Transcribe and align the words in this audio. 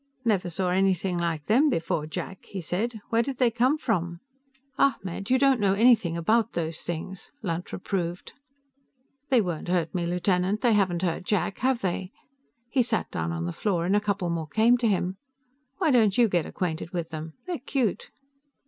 "Never 0.25 0.49
saw 0.49 0.69
anything 0.71 1.19
like 1.19 1.45
them 1.45 1.69
before, 1.69 2.07
Jack," 2.07 2.45
he 2.45 2.59
said. 2.59 3.01
"Where 3.09 3.21
did 3.21 3.37
they 3.37 3.51
come 3.51 3.77
from?" 3.77 4.19
"Ahmed; 4.79 5.29
you 5.29 5.37
don't 5.37 5.59
know 5.59 5.75
anything 5.75 6.17
about 6.17 6.53
those 6.53 6.79
things," 6.81 7.31
Lunt 7.43 7.71
reproved. 7.71 8.33
"They 9.29 9.41
won't 9.41 9.67
hurt 9.67 9.93
me, 9.93 10.07
Lieutenant; 10.07 10.61
they 10.61 10.73
haven't 10.73 11.03
hurt 11.03 11.21
Jack, 11.23 11.59
have 11.59 11.81
they?" 11.81 12.11
He 12.67 12.81
sat 12.81 13.11
down 13.11 13.31
on 13.31 13.45
the 13.45 13.53
floor, 13.53 13.85
and 13.85 13.95
a 13.95 14.01
couple 14.01 14.31
more 14.31 14.47
came 14.47 14.75
to 14.79 14.87
him. 14.87 15.17
"Why 15.77 15.91
don't 15.91 16.17
you 16.17 16.27
get 16.27 16.47
acquainted 16.47 16.93
with 16.93 17.11
them? 17.11 17.33
They're 17.45 17.59
cute." 17.59 18.09